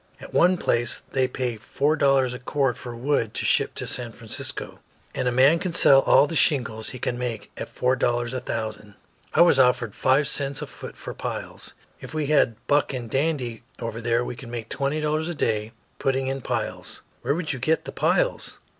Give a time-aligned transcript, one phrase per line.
[0.19, 4.11] At one place they paid four dollars a cord for wood to ship to San
[4.13, 4.79] Francisco,
[5.13, 8.39] and a man can sell all the shingles he can make at four dollars a
[8.39, 8.95] thousand.
[9.35, 11.75] I was offered five cents a foot for piles.
[11.99, 15.71] If we had Buck and Dandy over there we could make twenty dollars a day
[15.99, 18.57] putting in piles." "Where could you get the piles?"